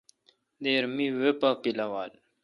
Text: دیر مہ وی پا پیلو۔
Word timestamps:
دیر 0.63 0.83
مہ 0.95 1.05
وی 1.19 1.31
پا 1.39 1.49
پیلو۔ 1.61 1.85